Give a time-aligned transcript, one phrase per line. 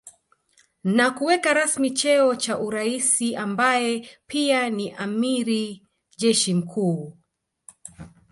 [0.97, 7.17] Na kuweka rasmi cheo cha uraisi ambaye pia ni amiri jeshi mkuu